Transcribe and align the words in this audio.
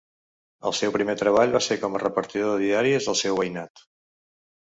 El 0.69 0.73
seu 0.77 0.93
primer 0.95 1.15
treball 1.19 1.53
va 1.55 1.61
ser 1.65 1.77
com 1.81 1.97
a 1.97 2.01
repartidor 2.03 2.49
de 2.55 2.63
diaris 2.63 3.09
al 3.13 3.19
seu 3.21 3.39
veïnat. 3.41 3.85